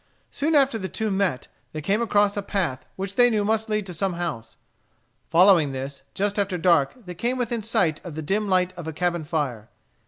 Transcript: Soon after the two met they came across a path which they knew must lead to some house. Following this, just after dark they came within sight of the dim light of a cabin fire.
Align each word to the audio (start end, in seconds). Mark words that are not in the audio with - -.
Soon 0.31 0.55
after 0.55 0.79
the 0.79 0.89
two 0.89 1.11
met 1.11 1.47
they 1.73 1.79
came 1.83 2.01
across 2.01 2.35
a 2.35 2.41
path 2.41 2.87
which 2.95 3.17
they 3.17 3.29
knew 3.29 3.45
must 3.45 3.69
lead 3.69 3.85
to 3.85 3.93
some 3.93 4.13
house. 4.13 4.55
Following 5.29 5.73
this, 5.73 6.01
just 6.15 6.39
after 6.39 6.57
dark 6.57 6.95
they 7.05 7.13
came 7.13 7.37
within 7.37 7.61
sight 7.61 8.03
of 8.03 8.15
the 8.15 8.23
dim 8.23 8.49
light 8.49 8.73
of 8.75 8.87
a 8.87 8.93
cabin 8.93 9.23
fire. 9.23 9.69